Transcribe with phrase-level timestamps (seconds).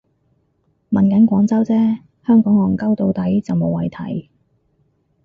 [0.89, 4.29] 問緊廣州啫，香港戇 𨳊 到底就無謂提